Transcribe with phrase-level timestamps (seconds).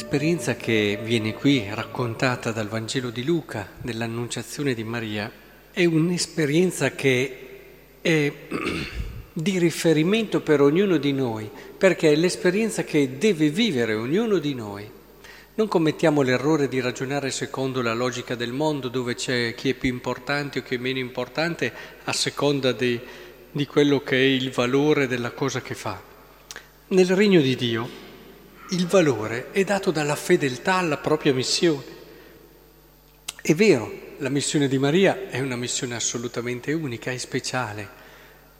[0.00, 5.30] L'esperienza che viene qui raccontata dal Vangelo di Luca, dell'annunciazione di Maria,
[5.70, 8.32] è un'esperienza che è
[9.30, 14.90] di riferimento per ognuno di noi, perché è l'esperienza che deve vivere ognuno di noi.
[15.56, 19.90] Non commettiamo l'errore di ragionare secondo la logica del mondo, dove c'è chi è più
[19.90, 21.70] importante o chi è meno importante
[22.04, 22.98] a seconda di,
[23.52, 26.02] di quello che è il valore della cosa che fa.
[26.88, 28.08] Nel regno di Dio
[28.70, 31.98] il valore è dato dalla fedeltà alla propria missione.
[33.42, 37.88] È vero, la missione di Maria è una missione assolutamente unica e speciale,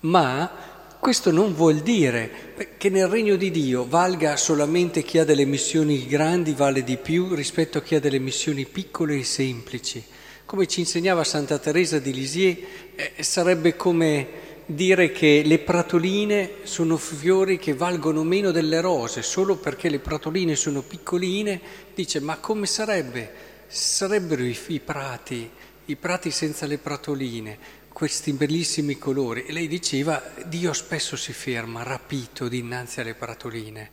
[0.00, 0.50] ma
[0.98, 6.06] questo non vuol dire che nel regno di Dio valga solamente chi ha delle missioni
[6.06, 10.02] grandi, vale di più rispetto a chi ha delle missioni piccole e semplici.
[10.44, 12.58] Come ci insegnava Santa Teresa di Lisieux,
[12.96, 14.39] eh, sarebbe come
[14.74, 20.54] dire che le pratoline sono fiori che valgono meno delle rose, solo perché le pratoline
[20.54, 21.60] sono piccoline,
[21.94, 23.48] dice ma come sarebbe?
[23.66, 25.50] Sarebbero i, i prati,
[25.86, 27.58] i prati senza le pratoline,
[27.92, 29.46] questi bellissimi colori.
[29.46, 33.90] E lei diceva, Dio spesso si ferma rapito dinanzi alle pratoline.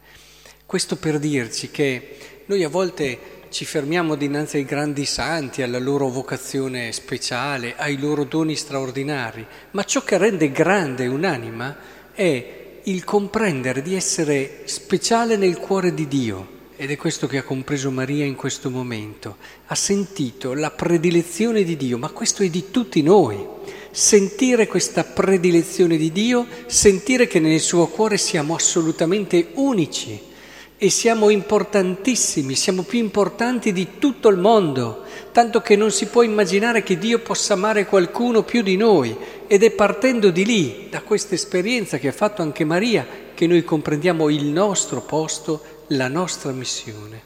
[0.65, 6.09] Questo per dirci che noi a volte ci fermiamo dinanzi ai grandi santi, alla loro
[6.09, 11.77] vocazione speciale, ai loro doni straordinari, ma ciò che rende grande un'anima
[12.13, 16.55] è il comprendere di essere speciale nel cuore di Dio.
[16.75, 19.37] Ed è questo che ha compreso Maria in questo momento.
[19.67, 23.43] Ha sentito la predilezione di Dio, ma questo è di tutti noi.
[23.89, 30.35] Sentire questa predilezione di Dio, sentire che nel suo cuore siamo assolutamente unici
[30.79, 36.21] e siamo importantissimi, siamo più importanti di tutto il mondo, tanto che non si può
[36.21, 39.15] immaginare che Dio possa amare qualcuno più di noi
[39.47, 43.63] ed è partendo di lì, da questa esperienza che ha fatto anche Maria, che noi
[43.63, 47.21] comprendiamo il nostro posto, la nostra missione.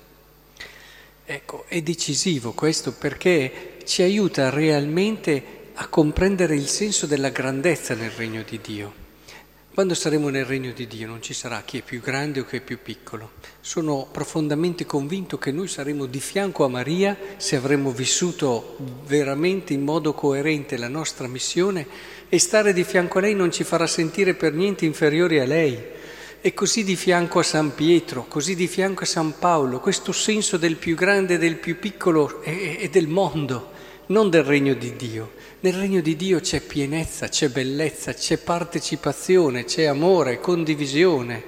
[1.26, 8.12] Ecco, è decisivo questo perché ci aiuta realmente a comprendere il senso della grandezza nel
[8.12, 9.01] regno di Dio.
[9.74, 12.58] Quando saremo nel regno di Dio non ci sarà chi è più grande o chi
[12.58, 13.32] è più piccolo.
[13.62, 19.84] Sono profondamente convinto che noi saremo di fianco a Maria se avremo vissuto veramente in
[19.84, 21.88] modo coerente la nostra missione
[22.28, 25.82] e stare di fianco a lei non ci farà sentire per niente inferiori a lei.
[26.42, 30.58] E così di fianco a San Pietro, così di fianco a San Paolo, questo senso
[30.58, 33.71] del più grande e del più piccolo e, e del mondo,
[34.12, 35.32] non del regno di Dio.
[35.62, 41.44] Nel regno di Dio c'è pienezza, c'è bellezza, c'è partecipazione, c'è amore, condivisione.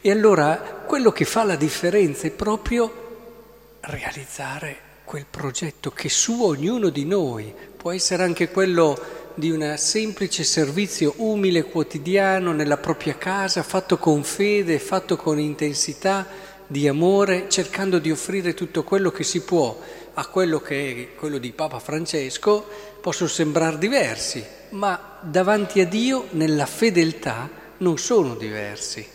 [0.00, 3.00] E allora quello che fa la differenza è proprio
[3.80, 8.98] realizzare quel progetto che su ognuno di noi può essere anche quello
[9.34, 16.26] di un semplice servizio umile quotidiano nella propria casa, fatto con fede, fatto con intensità
[16.72, 19.78] di amore, cercando di offrire tutto quello che si può
[20.14, 22.66] a quello che è quello di Papa Francesco
[23.00, 29.06] possono sembrare diversi, ma davanti a Dio nella fedeltà non sono diversi.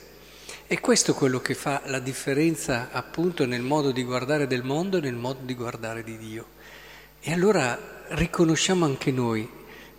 [0.67, 4.97] E questo è quello che fa la differenza appunto nel modo di guardare del mondo
[4.97, 6.46] e nel modo di guardare di Dio.
[7.19, 9.50] E allora riconosciamo anche noi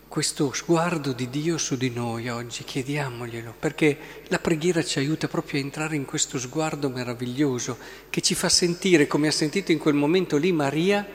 [0.09, 3.99] questo sguardo di Dio su di noi oggi, chiediamoglielo, perché
[4.29, 7.77] la preghiera ci aiuta proprio a entrare in questo sguardo meraviglioso
[8.09, 11.07] che ci fa sentire, come ha sentito in quel momento lì Maria,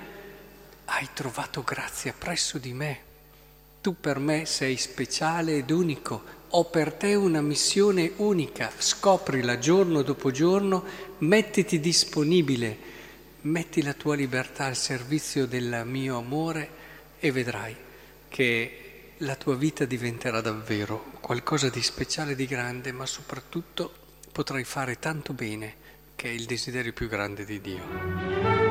[0.86, 3.00] hai trovato grazia presso di me,
[3.82, 10.04] tu per me sei speciale ed unico, ho per te una missione unica, scoprila giorno
[10.04, 10.84] dopo giorno,
[11.18, 12.78] mettiti disponibile,
[13.42, 16.70] metti la tua libertà al servizio del mio amore
[17.20, 17.76] e vedrai
[18.30, 18.83] che
[19.24, 23.92] la tua vita diventerà davvero qualcosa di speciale, di grande, ma soprattutto
[24.32, 25.76] potrai fare tanto bene
[26.16, 28.63] che è il desiderio più grande di Dio.